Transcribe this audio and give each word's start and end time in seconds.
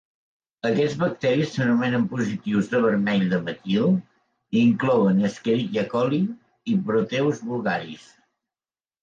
Aquests 0.67 0.93
bacteris 1.01 1.51
s'anomenen 1.57 2.07
positius 2.13 2.69
de 2.71 2.81
vermell 2.85 3.25
de 3.33 3.39
metil 3.51 3.85
i 3.93 4.63
inclouen 4.69 5.21
"Escherichia 5.31 5.85
coli" 5.93 6.21
i 6.75 6.81
"Proteus 6.91 7.45
vulgaris". 7.53 8.11